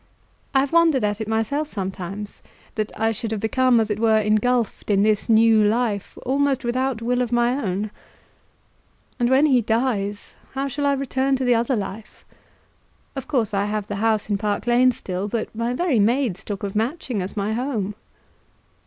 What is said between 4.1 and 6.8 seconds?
engulfed in this new life, almost